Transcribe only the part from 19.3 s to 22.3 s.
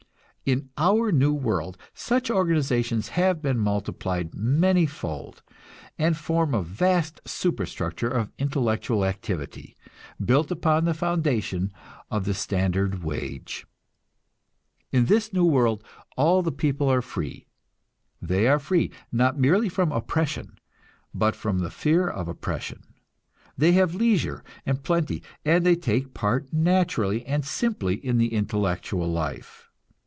merely from oppression, but from the fear of